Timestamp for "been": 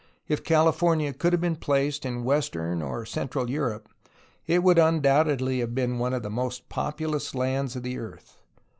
1.41-1.57, 5.75-5.99